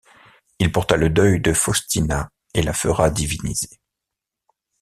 [0.57, 3.79] Il porta le deuil de Faustina et la fera diviniser.